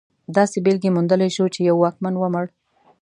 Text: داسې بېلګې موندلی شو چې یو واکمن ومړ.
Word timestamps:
داسې 0.35 0.57
بېلګې 0.65 0.89
موندلی 0.95 1.29
شو 1.35 1.45
چې 1.53 1.59
یو 1.69 1.77
واکمن 1.83 2.13
ومړ. 2.17 2.45